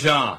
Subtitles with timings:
[0.00, 0.38] 刘星，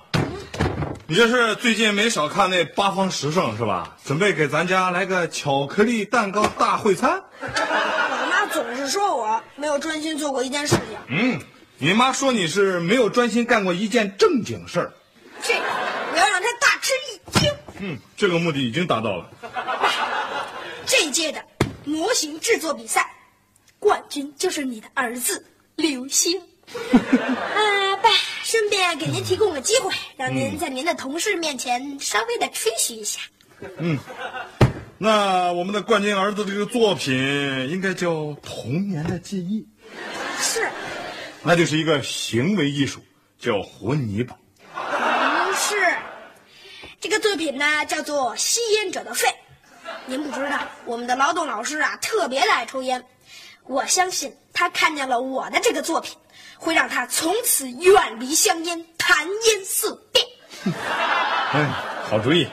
[1.06, 3.96] 你这是最近没少看那八方时尚是吧？
[4.04, 7.22] 准备给咱家来个巧克力蛋糕大会餐？
[7.42, 11.40] 我妈总是说我没有专心做过一件事情，嗯，
[11.78, 14.92] 你妈说你是没有专心干过一件正经事儿。
[15.44, 15.60] 这个
[16.12, 17.52] 我要让她大吃一惊。
[17.82, 19.30] 嗯，这个目的已经达到了。
[20.88, 21.40] 这一届的
[21.84, 23.06] 模型制作比赛，
[23.78, 26.42] 冠军就是你的儿子刘星。
[26.74, 28.10] 啊，爸，
[28.52, 33.22] 顺便给您提供个机会，让您在您的同事面前稍微的吹嘘一下。
[33.78, 33.98] 嗯
[34.98, 37.16] 那我们的冠军儿子这个作品
[37.70, 39.66] 应该叫《童年的记忆》，
[40.44, 40.70] 是，
[41.44, 43.00] 那就是一个行为艺术，
[43.40, 44.36] 叫混泥巴。
[44.74, 45.96] 不是？
[47.00, 49.30] 这个作品呢，叫做《吸烟者的肺》。
[50.06, 53.02] 您不知道，我们的劳动老师啊，特别的爱抽烟。
[53.64, 56.18] 我相信他看见了我的这个作品，
[56.62, 60.24] 会让他从此远离香烟，谈烟色变。
[61.54, 61.66] 哎，
[62.08, 62.48] 好主意。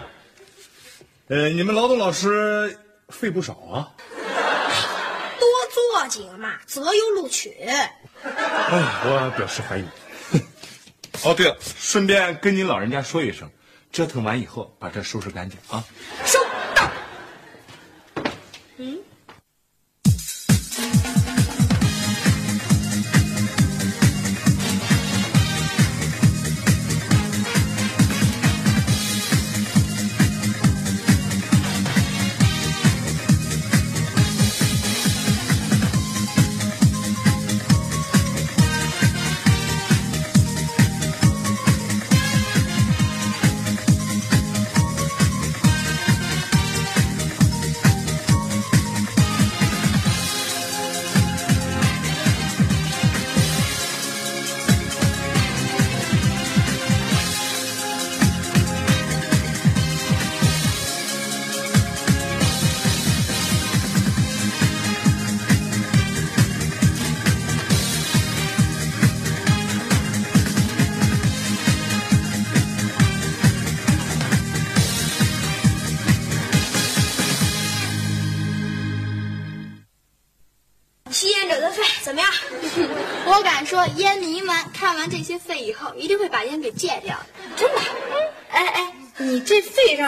[1.29, 2.79] 呃，你们劳动老师
[3.11, 3.93] 费不少啊。
[5.39, 7.55] 多做几个嘛，择优录取。
[7.67, 9.85] 哎，我表示怀疑。
[11.23, 13.51] 哦，对了，顺便跟您老人家说一声，
[13.93, 15.85] 折腾完以后把这收拾干净啊。
[16.25, 16.39] 收
[16.75, 16.91] 到。
[18.79, 18.99] 嗯，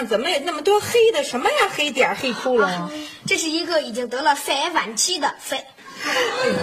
[0.00, 1.22] 上怎么有那么多黑的？
[1.22, 1.68] 什么呀？
[1.76, 2.90] 黑点儿、黑窟窿啊？
[3.26, 5.62] 这是一个已经得了肺癌晚期的肺。
[6.02, 6.10] 哎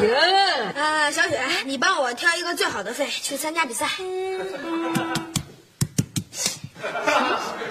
[0.07, 3.87] 呀，呃，小雪，你帮我挑一个最好的肺去参加比赛。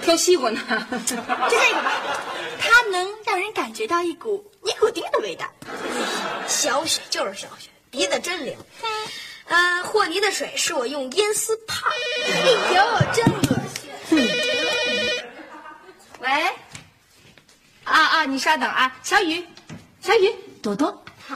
[0.01, 0.61] 挑西瓜呢？
[1.05, 1.15] 就
[1.49, 1.91] 这个吧。
[2.59, 5.45] 它能让人感觉到一股尼古丁的味道。
[6.47, 8.55] 小雪就是小雪，鼻子真灵。
[9.49, 11.89] 呃，和泥的水是我用烟丝泡。
[12.25, 12.81] 哎呦，
[13.13, 13.56] 真恶心！
[16.19, 16.27] 喂，
[17.83, 19.45] 啊啊，你稍等啊，小雨，
[20.01, 21.35] 小雨，朵朵，好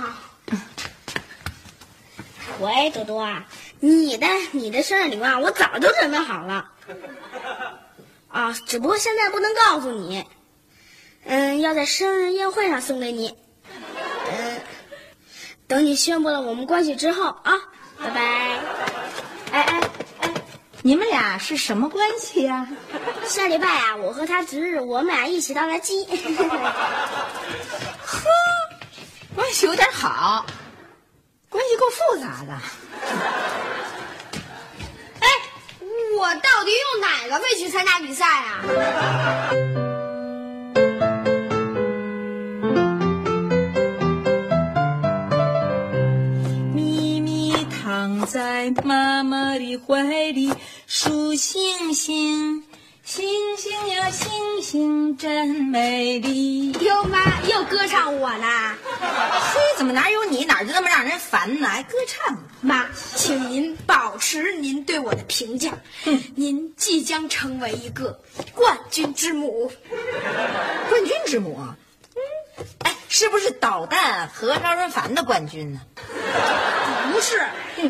[2.60, 3.46] 喂，朵朵啊，
[3.80, 6.72] 你的你的生日礼物啊，我早就准备好了。
[8.28, 10.26] 啊，只不过现在不能告诉你。
[11.26, 13.38] 嗯，要在生日宴会上送给你。
[14.32, 14.62] 嗯，
[15.68, 17.54] 等你宣布了我们关系之后啊，
[18.00, 18.41] 拜拜。
[20.84, 22.68] 你们俩是什么关系呀、
[23.26, 26.04] 下礼拜啊，我和他值日，我们俩一起当个鸡。
[28.04, 28.28] 呵，
[29.36, 30.44] 关系有点好，
[31.50, 32.54] 关系够复杂的。
[35.22, 35.28] 哎，
[36.18, 38.64] 我到底用哪个位去参加比赛啊？
[46.74, 50.02] 咪咪躺在妈妈的怀
[50.32, 50.52] 里
[51.12, 52.64] 数星星，
[53.04, 56.72] 星星呀星星真美丽。
[56.72, 58.78] 哟妈，又歌唱我呢。
[58.98, 61.68] 嘿，怎么哪有你哪就那么让人烦呢？
[61.68, 62.42] 还歌唱？
[62.62, 65.78] 妈，请您保持您对我的评价。
[66.34, 68.18] 您即将成为一个
[68.56, 69.70] 冠军之母。
[70.88, 71.76] 冠军之母啊？
[72.16, 75.82] 嗯，哎，是不是导弹和招人烦的冠军呢？
[77.12, 77.46] 不是，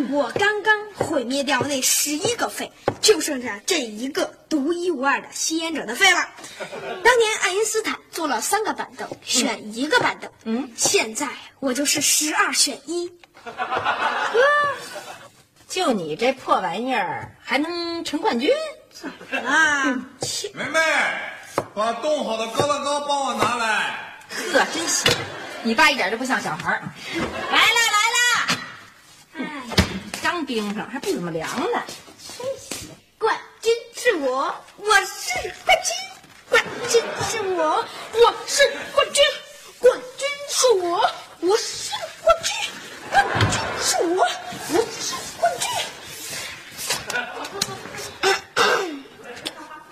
[0.10, 2.72] 我刚刚毁灭掉那十一个肺，
[3.02, 6.28] 就剩下这一个独一无二的吸烟者的肺了。
[7.04, 10.32] 当年爱因斯坦做了三个板凳，选一个板凳。
[10.46, 11.28] 嗯，现在
[11.60, 13.08] 我就是十二选一。
[15.68, 18.50] 就你这破玩意儿还能成冠军？
[19.46, 19.84] 啊，
[20.56, 20.80] 梅梅，
[21.76, 24.08] 把冻好的疙瘩糕帮我拿来。
[24.32, 25.14] 呵，真行！
[25.64, 26.82] 你爸一点都不像小孩儿。
[27.52, 28.26] 来了来了，
[29.38, 29.40] 哎，
[30.24, 31.84] 刚冰上还不怎么凉呢。
[33.18, 35.94] 冠军是我，我是冠军，
[36.50, 38.64] 冠军是我，我是
[38.94, 39.24] 冠军，
[39.80, 41.00] 冠军是我，
[41.42, 41.92] 我是
[42.24, 42.56] 冠军，
[43.12, 44.26] 冠军是我，
[44.74, 45.68] 我是冠军。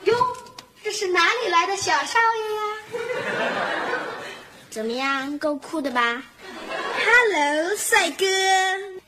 [0.05, 0.11] 哟，
[0.83, 2.61] 这是哪里来的小少爷呀
[4.79, 6.23] 怎么样，够酷的吧
[7.05, 8.25] ？？Hello，帅哥。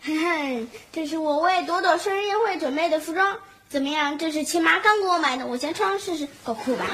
[0.01, 3.37] 嘿嘿，这是我为朵朵生日宴会准备的服装，
[3.69, 4.17] 怎么样？
[4.17, 6.85] 这是亲妈刚给我买的，我先穿上试试，够酷吧？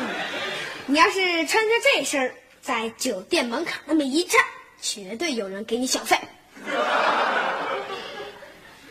[0.88, 2.32] 你要是穿着这身儿
[2.62, 4.40] 在酒店门口那么一站，
[4.80, 6.16] 绝对有人给你小费。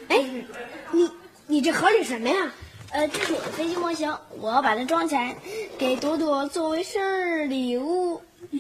[0.10, 0.24] 哎，
[0.92, 1.12] 你
[1.48, 2.52] 你这盒里什么呀？
[2.92, 5.36] 呃，这是我的飞机模型，我要把它装起来，
[5.78, 8.22] 给朵朵作为生日礼物。
[8.51, 8.60] 嗯，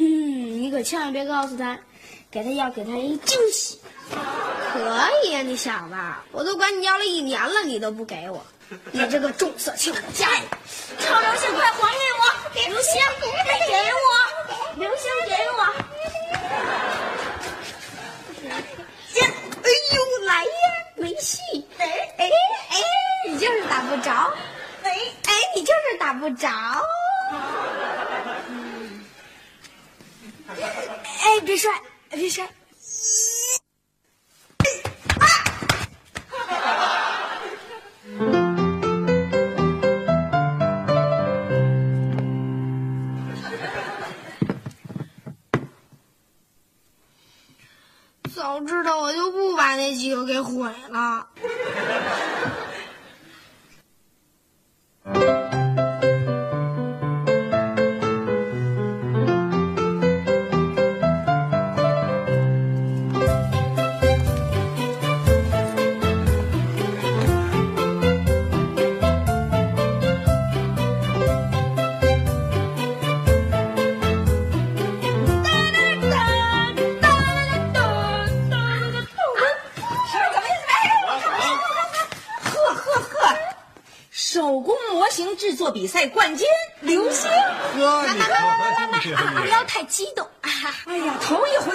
[0.61, 1.79] 你可千万别告诉她，
[2.29, 3.79] 给她要给她一惊喜。
[4.73, 4.79] 可
[5.23, 8.45] 以呀、你想吧，我都管你要了一年了，你都不给我，
[8.91, 10.33] 你这个重色轻友的家伙！
[10.99, 12.23] 超流星，快还给我！
[12.69, 13.01] 流星，
[13.43, 14.05] 快给我！
[14.75, 15.59] 流星，给我！
[19.19, 19.21] 呀，
[19.63, 20.49] 哎呦，来呀，
[20.95, 21.39] 没戏！
[21.77, 21.85] 哎
[22.17, 22.29] 哎
[22.69, 22.75] 哎，
[23.27, 24.09] 你就是打不着，
[24.83, 24.89] 哎
[25.25, 26.47] 哎，你就是打不着。
[30.49, 31.69] 哎，别摔，
[32.09, 32.49] 别摔！
[48.33, 51.27] 早知道我就不把那几个给毁了。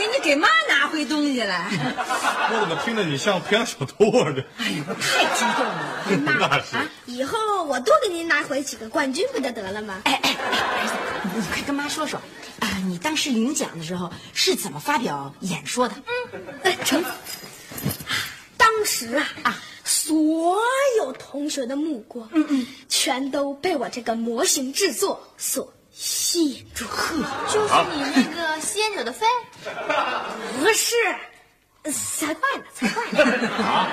[0.03, 1.67] 头一回你给妈拿回东西来，
[2.51, 4.33] 我怎么听着你像培养小偷啊？
[4.35, 6.39] 这哎呀，我太激动了。
[6.39, 6.77] 那是。
[7.07, 10.03] 以后我多给您拿回几个冠军不就得了吗？
[10.05, 10.95] 哎哎哎，儿子，
[11.37, 12.21] 你快跟妈说说，
[12.61, 15.95] 啊，你当时领奖的时候是怎么发表演说的？
[16.35, 17.05] 嗯哎成。
[18.57, 20.57] 当时啊啊，所
[20.99, 26.85] 有同学的目光，嗯嗯，全都被我这个模型制作所吸引住。
[27.53, 29.27] 就是你那个吸烟者的肺，
[30.61, 30.95] 不是，
[31.93, 33.05] 才怪呢，才怪
[33.37, 33.49] 呢！
[33.65, 33.89] 啊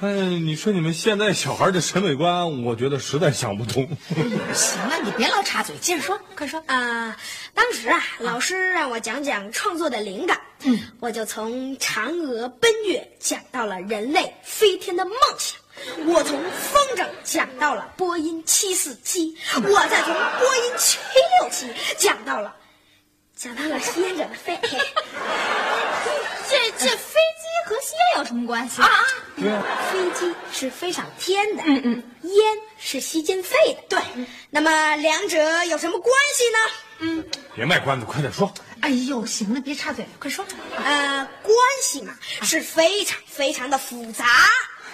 [0.00, 3.88] 哎，你说你们现在小孩的审美观，我觉得实在想不通。
[4.52, 6.60] 行了，你别老插嘴，接着说，快说。
[6.66, 7.16] 啊、
[7.54, 15.56] 当时啊，老师让我讲讲创作的灵感，嗯，我就从嫦娥奔月讲到了人类飞天的梦想，
[16.06, 20.98] 我从风筝讲到了波音七四七，我再从波音七
[21.40, 22.54] 六七讲到了，
[23.36, 24.58] 讲到了吸烟者的肺。
[26.48, 28.88] 这这飞机和吸烟有什么关系啊？
[29.90, 34.26] 飞机是飞上天的，嗯嗯，烟是吸进肺的，对。
[34.50, 36.58] 那么两者有什么关系呢？
[36.98, 37.24] 嗯
[37.54, 38.52] 别卖关子，快点说。
[38.80, 40.44] 哎呦，行了，别插嘴了，快说。
[40.76, 44.26] 呃，关系嘛是非常非常的复杂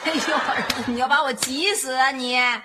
[0.04, 2.36] 哎呦，你要把我急死啊你！
[2.36, 2.62] 啊。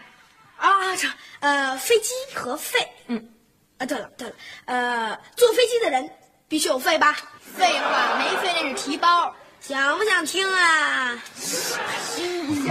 [0.97, 1.07] 这
[1.39, 3.29] 呃，飞机和肺，嗯，
[3.77, 4.35] 啊，对了对了，
[4.65, 6.09] 呃，坐飞机的人
[6.47, 7.17] 必须有肺吧？
[7.57, 9.35] 废话，没肺那是提包。
[9.59, 11.21] 想不想听啊？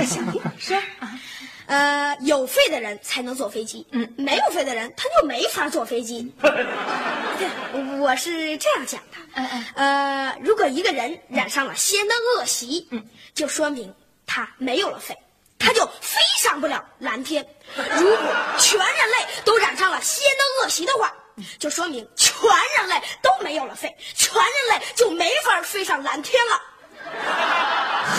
[0.07, 1.19] 想听说啊？
[1.66, 6.33] 呃，有肺的人才能坐飞机，嗯，没有肺的人他就没法坐飞机。
[6.42, 9.42] 对，我是这样讲的，
[9.75, 13.02] 呃，如果一个人染上了吸烟的恶习，嗯，
[13.35, 13.95] 就说明
[14.35, 15.15] 他没有了肺，
[15.59, 17.47] 他就飞上不了蓝天。
[17.77, 18.19] 如果
[18.59, 21.12] 全人类都染上了吸烟的恶习的话，
[21.59, 22.35] 就说明全
[22.79, 26.62] 人类都没有了肺，全人类就没法飞上蓝天了。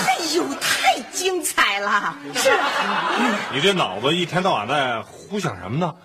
[0.05, 2.15] 哎呦，太精彩了！
[2.35, 5.95] 是啊，你这脑子一天到晚在胡想什么呢？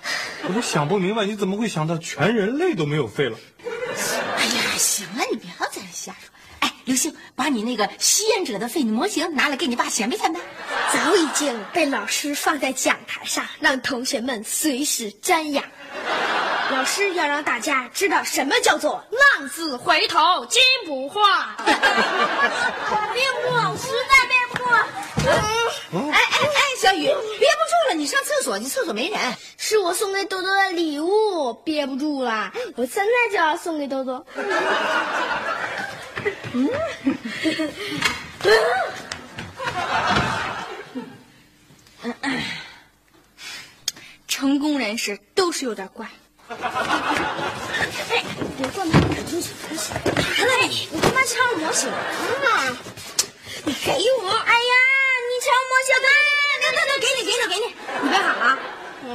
[0.45, 3.37] 我都想不明白，你怎么会想到全人类都没有肺了？
[3.62, 6.31] 哎呀，行了，你不要再瞎说。
[6.88, 10.40] 哎，刘星，把你那个吸烟者的肺的模型拿来给你爸显摆显摆。
[10.90, 15.62] 早已经被老师放在讲台上，让同学们随时瞻仰。
[16.71, 21.23] 老师要让大家知道什么叫做浪子回头金不换。
[21.66, 24.64] 憋不住，实在憋不住。
[26.11, 29.18] 哎哎哎，小雨，憋不住了，你上厕所去，厕所没人。
[29.59, 34.25] 是我送给多多的礼物，憋不住了，我现在就要送给多多。
[44.27, 46.09] 成功人士都是有点怪。
[46.49, 46.57] 哎，
[48.57, 48.99] 别转头，
[49.29, 49.49] 出去！
[50.15, 51.97] 拿来你，你干嘛抢我模型啊？
[53.65, 54.31] 你给我！
[54.31, 54.75] 哎呀，
[55.29, 56.07] 你抢模型的！
[56.62, 57.67] 等等等，给你，给你，给你，
[58.03, 58.59] 你别喊啊！
[59.05, 59.07] 嗯，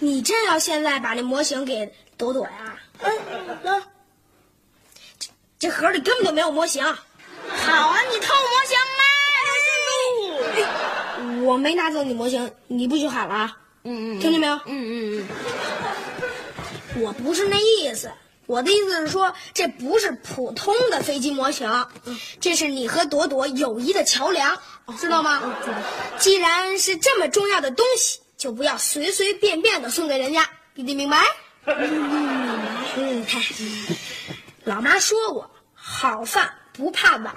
[0.00, 2.76] 你真要现在把那模型给朵朵呀？
[2.98, 3.18] 嗯，
[3.62, 3.80] 那
[5.62, 6.82] 这盒里根本就没有模型。
[6.84, 6.90] 好
[7.86, 8.76] 啊，你偷模型
[11.38, 11.44] 吗？
[11.44, 13.56] 我没拿走你模型，你不许喊了啊！
[13.84, 14.54] 嗯嗯，听见没有？
[14.66, 15.24] 嗯嗯
[16.96, 18.10] 嗯，我不是那意思，
[18.46, 21.70] 我的意思是说，这不是普通的飞机模型，
[22.40, 24.60] 这是你和朵朵友谊的桥梁，
[24.98, 25.54] 知道吗？
[26.18, 31.24] 既然是这么重要的东西，就不要随随便便的送给人家，你得明白。
[32.96, 33.24] 嗯，
[34.64, 35.48] 老妈说过，
[35.84, 37.34] 好饭不怕晚；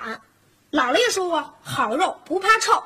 [0.72, 2.84] 姥姥也说过，好肉不怕臭。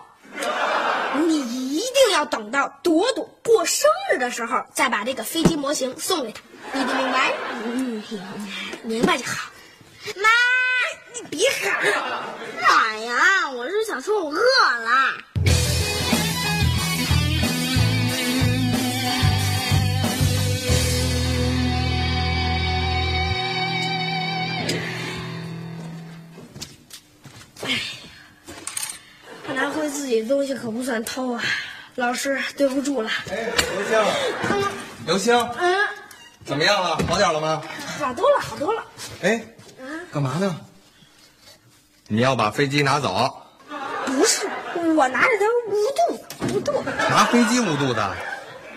[1.25, 6.39] 你一定要等到朵朵过生日的时候，再把这个飞机模型送给她，
[6.71, 7.33] 你的明白？
[7.65, 8.03] 嗯，
[8.83, 9.51] 明白就好。
[10.15, 10.29] 妈，
[11.13, 11.75] 你别喊！
[12.61, 15.17] 哎呀，我是想说我饿了。
[29.59, 31.43] 拿回自己的东西可不算偷啊，
[31.95, 33.11] 老师对不住了。
[33.29, 34.05] 哎，刘星，
[35.05, 35.77] 刘星，嗯，
[36.45, 36.95] 怎么样了？
[37.05, 37.61] 好点了吗？
[37.99, 38.81] 好多了，好多了。
[39.21, 39.45] 哎，
[40.13, 40.61] 干嘛呢？
[42.07, 43.37] 你要把飞机拿走？
[44.05, 44.49] 不是，
[44.95, 46.81] 我拿着它无度，无度。
[47.09, 48.15] 拿飞机无度的？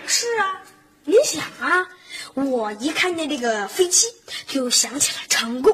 [0.09, 0.61] 是啊，
[1.05, 1.87] 你想啊，
[2.35, 4.09] 我一看见这个飞机，
[4.49, 5.73] 就想起了成功，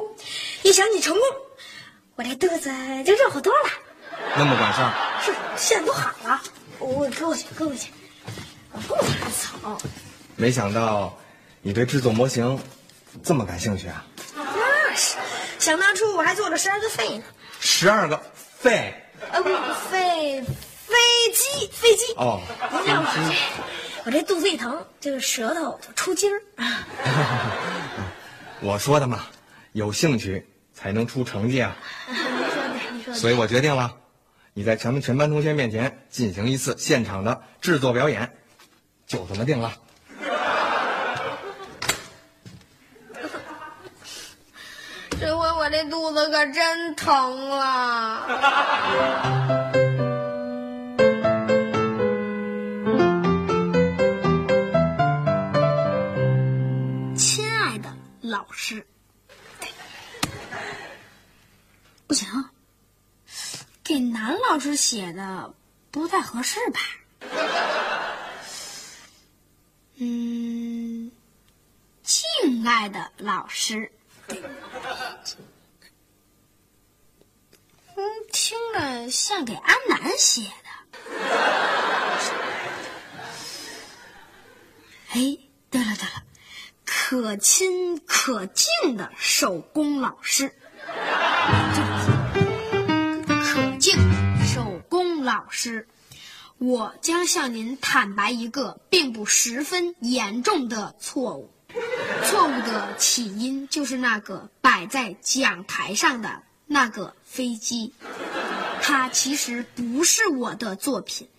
[0.61, 1.23] 一想起成功，
[2.15, 2.69] 我这肚子
[3.03, 3.69] 就热乎多了。
[4.35, 4.91] 那么管事儿？
[5.23, 6.41] 是，现在都好了。
[6.79, 7.91] 我给我去，给我去。
[8.71, 9.77] 我不怕草。
[10.35, 11.17] 没想到
[11.61, 12.59] 你对制作模型
[13.23, 14.05] 这么感兴趣啊！
[14.35, 15.17] 那是，
[15.57, 17.23] 想当初我还做了十二个肺呢。
[17.59, 18.93] 十二个肺
[19.31, 19.49] 呃，不，
[19.91, 20.95] 肺飞
[21.33, 22.13] 机，飞机。
[22.15, 22.41] 哦，
[22.85, 23.19] 您要我这，
[24.05, 26.41] 我这肚子一疼，这个舌头就抽筋儿。
[28.61, 29.27] 我说的嘛，
[29.73, 31.75] 有兴趣才能出成绩啊！
[32.07, 32.23] 你说
[32.55, 33.19] 的，你说的。
[33.19, 33.93] 所以我决定了，
[34.59, 38.29] 你在咱们全班同学面前进行一次现场的制作表演，
[39.07, 39.71] 就这么定了。
[45.11, 48.27] 这回我这肚子可真疼了。
[57.15, 57.89] 亲爱的
[58.19, 58.85] 老师，
[62.07, 62.48] 不行，给
[64.59, 65.53] 老师写的
[65.89, 66.81] 不太合适吧？
[69.95, 71.09] 嗯，
[72.03, 73.89] 敬爱的老师。
[74.27, 74.35] 嗯，
[78.33, 80.49] 听着像给安南写的。
[85.11, 85.37] 哎，
[85.69, 86.23] 对了对了，
[86.83, 90.53] 可亲可敬的手工老师，
[95.29, 95.87] 老师，
[96.57, 101.51] 我将向您坦白一个并不十分严重的错误。
[102.25, 107.93] 错误的起因就是那个摆在讲台上的那个飞机，
[108.81, 111.29] 它其实不是我的作品，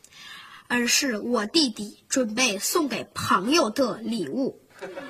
[0.68, 4.61] 而是我弟弟准备送给朋友的礼物。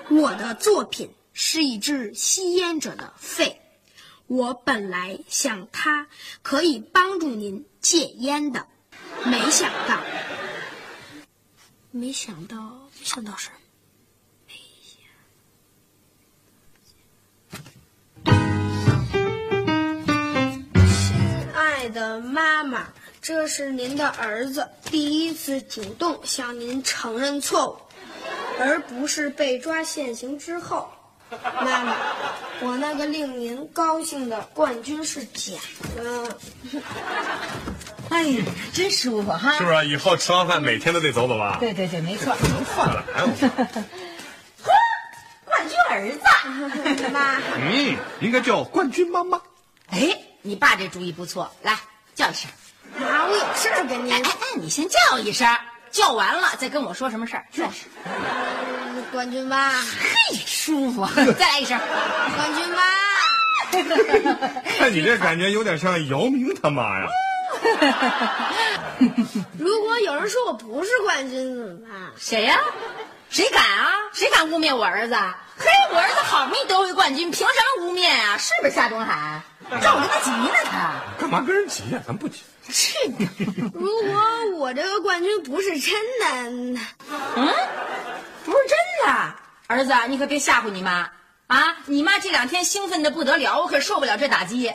[0.08, 3.60] 我的作品是一只吸烟者的肺，
[4.26, 6.06] 我本来想它
[6.40, 8.64] 可以帮助您戒烟的，
[9.24, 10.00] 没想到，
[11.90, 13.56] 没想到，没想到什么？
[22.20, 22.86] 妈妈，
[23.20, 27.76] 这是您的儿子第一次主动向您承认错误，
[28.60, 30.88] 而不是被抓现行之后。
[31.62, 31.96] 妈妈，
[32.60, 35.54] 我那个令您高兴的冠军是假
[35.96, 36.36] 的。
[38.10, 39.52] 哎呀，真舒服哈！
[39.52, 39.86] 是不是？
[39.88, 41.58] 以后吃完饭每天都得走走吧？
[41.60, 42.34] 对对对，没错。
[42.36, 43.30] 能换了，哎呦，
[45.44, 49.40] 冠军儿子，妈，嗯，应该叫冠军妈妈。
[49.90, 51.76] 哎，你爸这主意不错，来
[52.14, 52.50] 叫一声。
[52.98, 54.20] 妈，我有事儿跟您哎。
[54.24, 55.46] 哎哎，你先叫一声，
[55.92, 57.46] 叫完了再跟我说什么事儿。
[57.52, 58.10] 就是，嗯
[59.12, 61.06] 冠军妈，嘿，舒服。
[61.38, 61.78] 再来一声。
[62.36, 62.82] 冠军妈。
[64.78, 67.06] 看你这感觉有点像姚明他妈呀。
[69.58, 71.90] 如果有人说我不是冠军怎么办？
[72.16, 72.58] 谁呀、
[73.28, 73.92] 谁敢啊？
[74.12, 75.14] 谁敢污蔑我儿子？
[75.58, 78.19] 嘿，我儿子好不容易得回冠军，凭什么污蔑啊？
[78.40, 79.42] 是不是夏东海？
[79.82, 80.94] 让我跟他急呢，他。
[81.18, 82.40] 干嘛跟人急呀、咱不急。
[82.72, 82.96] 去，
[83.74, 86.80] 如果我这个冠军不是真的，
[87.36, 87.48] 嗯，
[88.44, 89.34] 不是真的。
[89.66, 91.10] 儿子，你可别吓唬你妈
[91.48, 91.76] 啊！
[91.86, 94.68] 你妈这两天兴奋的不得了，我可受不了这打击。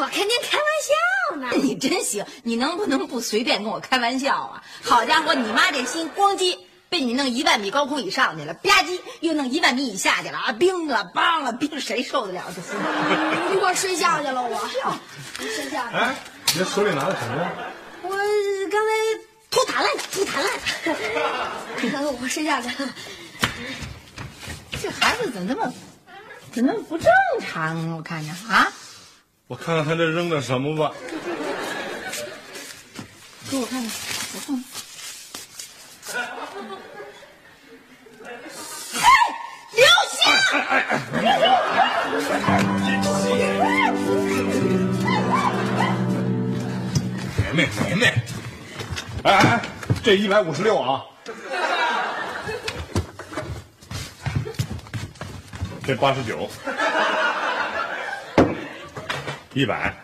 [0.00, 1.48] 我跟您开玩笑呢。
[1.62, 4.62] 你真行，你能不能不随便跟我开玩笑啊？
[4.82, 6.56] 好家伙，你妈这心咣叽
[6.88, 10.52] 被你弄一万米高空以上去了，吧唧又弄一万米以下去了啊！
[10.52, 12.74] 冰了，梆了，冰，谁受得了这心？
[13.52, 14.58] 一会儿睡觉去了，我
[15.38, 16.00] 睡觉去了。
[16.00, 16.14] 哎，
[16.46, 17.52] 你这手里拿的什么呀？
[18.02, 18.08] 我
[18.70, 18.90] 刚才
[19.50, 22.12] 吐痰来了，吐痰来了。
[22.22, 22.88] 我睡觉去了。
[24.80, 25.72] 这孩子怎么那么，
[26.52, 27.96] 怎么那么不正常啊？
[27.98, 28.72] 我看着啊，
[29.46, 30.94] 我看看他这扔的什么吧。
[33.50, 33.90] 给我看看，
[34.34, 34.64] 我看看。
[38.94, 39.00] 嘿，
[39.74, 39.84] 刘
[40.48, 40.58] 星！
[47.52, 48.06] 梅梅梅梅，
[49.24, 49.60] 哎哎哎，
[50.02, 51.02] 这一百五十六啊，
[55.84, 56.48] 这八十九，
[59.52, 59.94] 一百。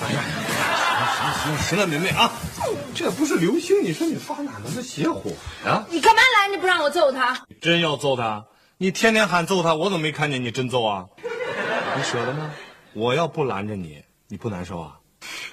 [0.00, 0.20] 哎呀，
[1.18, 2.32] 行行行了，梅梅啊，
[3.06, 5.30] 这不是流星，你说你发哪门子邪火
[5.64, 5.84] 呀？
[5.88, 7.40] 你干嘛拦着不让我揍他？
[7.60, 8.44] 真要揍他？
[8.78, 11.06] 你天天喊揍他，我怎么没看见你真揍啊？
[11.96, 12.50] 你舍得吗？
[12.94, 14.98] 我要不拦着你，你不难受啊？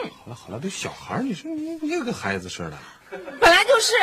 [0.01, 2.73] 好了好了，这小孩，你说你你跟孩子似的。
[3.39, 3.93] 本来就是，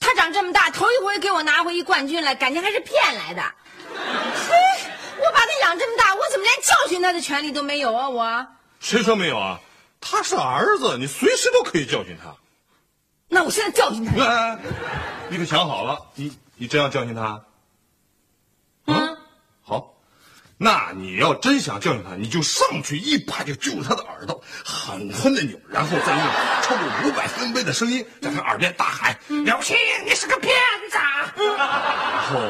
[0.00, 3.42] 他长这么大头一回给我拿回一冠军来，感情还是骗来的。
[3.94, 4.56] 嘿，
[5.18, 8.08] 我把他养这么大，我怎么连教训他的权利都没有啊？
[8.08, 8.46] 我，
[8.80, 9.60] 谁说没有啊？
[10.00, 12.34] 他是儿子，你随时都可以教训他。
[13.36, 14.24] 那我现在教训他。
[14.24, 14.58] 哎，
[15.28, 17.38] 你可想好了，你你真要教训他？
[18.86, 19.18] 嗯，
[19.62, 19.94] 好，
[20.56, 26.26] 那你要真想教训他，你就上去一把就揪住他的耳朵，狠狠的扭，然后再用
[26.62, 30.54] 超过五百分贝的声音在他耳边大喊：“刘星，你是个骗
[30.90, 30.96] 子！”
[31.36, 32.40] 然后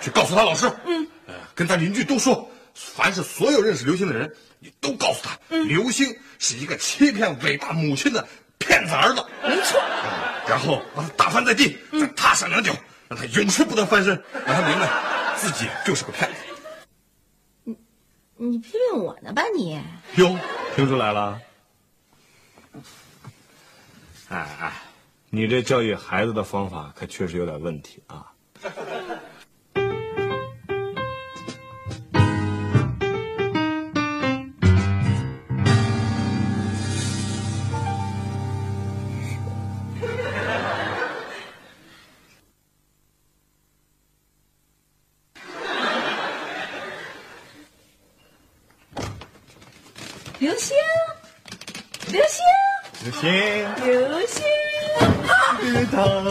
[0.00, 9.24] 去告诉他老师，嗯，呃，跟他邻居都说，凡是所有认识刘星的人，你都告诉他，刘星是一个欺骗伟大母亲的骗子儿子。
[9.42, 9.80] 没错。
[10.48, 12.72] 然后把他打翻在地，再踏上两脚，
[13.08, 14.88] 让他永世不得翻身，让他明白
[15.36, 17.76] 自己就是个骗子。
[18.36, 19.80] 你批评我呢吧你？
[20.16, 20.38] 哟，
[20.74, 21.40] 听出来了？
[24.28, 24.72] 哎哎，
[25.30, 28.26] 你这教育孩子的方法可确实有点问题啊！
[53.22, 54.44] 刘星，刘星，
[55.62, 56.22] 绿糖，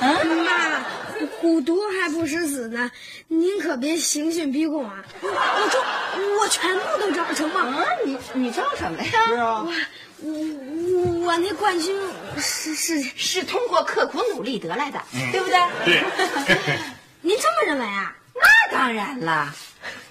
[0.00, 0.80] 妈，
[1.40, 2.90] 虎毒还不食子呢，
[3.28, 5.04] 您可别刑讯逼供啊！
[5.20, 5.28] 我
[5.70, 5.78] 招，
[6.40, 7.60] 我全部都招成吗？
[7.60, 9.10] 啊，你你招什么呀？
[9.28, 9.66] 对啊，
[10.20, 11.94] 我我我那冠军
[12.38, 15.58] 是是，是通过刻苦努力得来的，对不对？
[15.84, 16.02] 对，
[17.20, 18.16] 您这么认为啊？
[18.34, 19.54] 那当然了。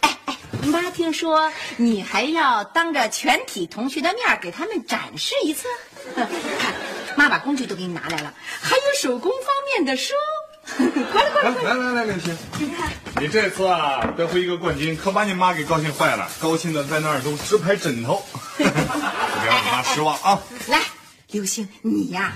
[0.02, 5.68] 哎哎，妈听说你还要当着全体同学的面给他们展示一次。
[6.16, 6.28] 看，
[7.16, 10.14] 妈把工具都给你拿来了，还有手工方面的书。
[11.12, 18.24] 过来过来，来来来，刘星，你看，你这次啊得回一个冠军，可把你妈给高兴坏了，高兴的在那儿都直拍枕头，
[18.58, 20.40] 别让你妈失望啊！
[20.68, 20.80] 来，
[21.32, 22.34] 刘星，你呀，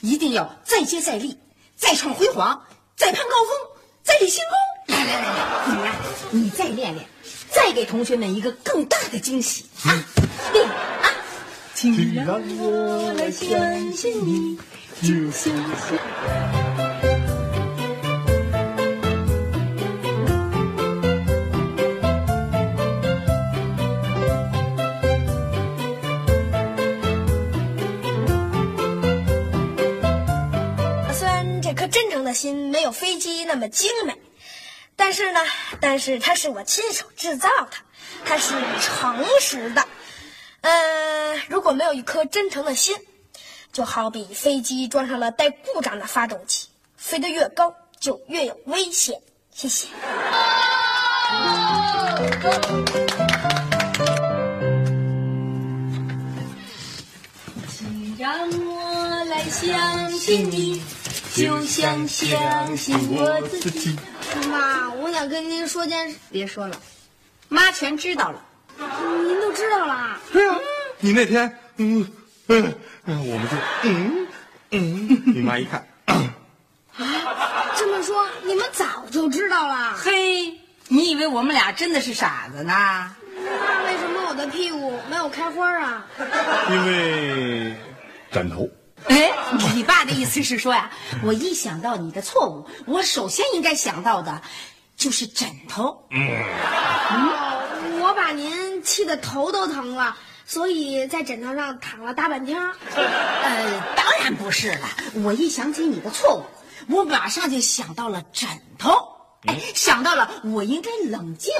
[0.00, 1.38] 一定要再接再厉，
[1.76, 2.62] 再创辉煌，
[2.96, 4.96] 再攀高峰，再立新功。
[4.96, 5.94] 来来来来，你呀，
[6.30, 7.06] 你再练练，
[7.50, 9.94] 再给同学们一个更大的惊喜啊！
[10.52, 11.10] 练啊！
[11.80, 13.48] 请让我来相
[13.92, 14.58] 信你，
[15.00, 15.96] 就相信。
[31.12, 34.16] 虽然这颗真诚的心没有飞机那么精美，
[34.96, 35.38] 但是呢，
[35.80, 37.76] 但是它是我亲手制造的，
[38.24, 39.86] 它是诚实的。
[40.60, 40.70] 呃，
[41.46, 42.96] 如果没有一颗真诚的心，
[43.72, 49.20] 就好比飞机装上了带故障的发动机，飞得越高就越有危险。
[49.52, 49.88] 谢谢。
[57.68, 60.82] 请让我来相信你，
[61.34, 63.96] 就像相信我自己。
[64.48, 66.18] 妈，我想跟您说件事。
[66.30, 66.80] 别说了，
[67.48, 68.44] 妈全知道了。
[68.78, 70.20] 您都知道了？
[70.32, 70.56] 对啊，
[71.00, 72.06] 你那天，嗯
[72.48, 74.26] 嗯嗯，我们就嗯
[74.70, 76.34] 嗯，你妈一看，啊
[77.76, 79.94] 这么说，你们早就知道了？
[79.96, 80.52] 嘿，
[80.88, 83.14] 你以为我们俩真的是傻子呢？
[83.44, 86.04] 那为什么我的屁股没有开花啊？
[86.70, 87.74] 因为
[88.32, 88.68] 枕头。
[89.06, 89.30] 哎，
[89.74, 90.90] 你爸的意思是说呀，
[91.22, 94.42] 我一想到你的错误，我首先应该想到的，
[94.96, 95.84] 就是枕头。
[96.10, 100.16] 哦，我把您气得头都疼了，
[100.48, 102.74] 所以在枕头上躺了大半天儿。
[102.96, 104.88] 呃，当然不是了。
[105.22, 106.44] 我一想起你的错误，
[106.96, 108.90] 我马上就想到了枕头，
[109.46, 111.52] 哎，想到了我应该冷静，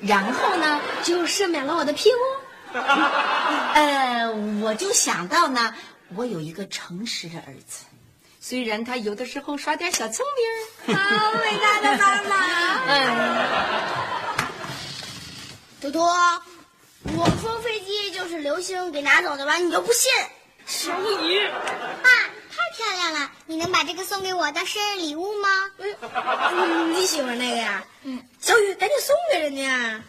[0.00, 2.18] 然后呢，就赦免了我的屁股。
[3.74, 4.28] 呃，
[4.62, 5.74] 我就想到呢，
[6.14, 7.84] 我有一个诚实的儿子，
[8.40, 10.24] 虽然他有的时候耍点小聪
[10.86, 10.94] 明儿。
[10.96, 12.36] 好伟大的妈妈！
[12.86, 12.96] 嗯，
[15.80, 16.14] 多多，
[17.04, 20.12] 我说飞机就是流星给拿走的吧，你就不信？
[20.66, 21.48] 小雨，
[22.02, 23.30] 爸，太漂亮了！
[23.46, 25.48] 你能把这个送给我当生日礼物吗？
[25.78, 27.82] 嗯，你喜欢那个呀？
[28.04, 30.02] 嗯，小雨，赶紧送给人家。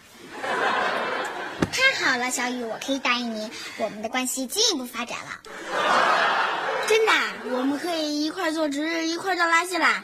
[1.72, 5.40] 太好了，小雨，我可以答应你，我们的关系进一步发展了。
[6.88, 7.12] 真的，
[7.56, 10.04] 我们可以一块做值日，一块儿倒垃圾啦。